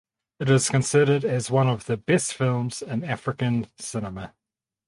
It 0.39 0.49
is 0.49 0.67
considered 0.71 1.23
as 1.23 1.51
one 1.51 1.67
of 1.69 1.85
the 1.85 1.95
best 1.95 2.33
films 2.33 2.81
in 2.81 3.03
African 3.03 3.67
cinema. 3.77 4.33